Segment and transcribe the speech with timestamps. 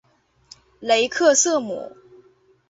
[0.79, 1.95] 雷克瑟姆。